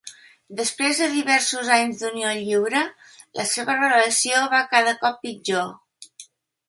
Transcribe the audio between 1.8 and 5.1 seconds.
d'unió lliure, la seva relació va cada